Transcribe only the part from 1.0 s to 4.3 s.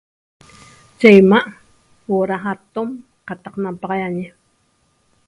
Ye 'ima' huo'o ra jatom qataq napaxaiañi